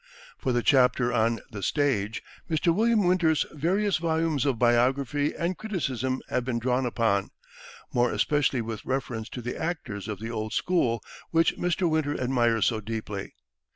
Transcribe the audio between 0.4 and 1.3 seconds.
the chapter